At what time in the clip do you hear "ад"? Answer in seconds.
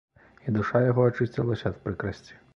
1.73-1.79